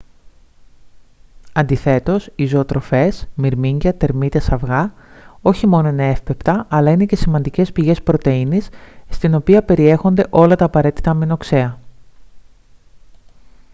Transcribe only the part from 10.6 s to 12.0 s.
απαραίτητα αμινοξέα